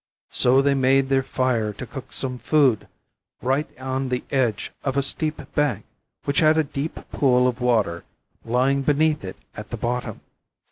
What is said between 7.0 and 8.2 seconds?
pool of water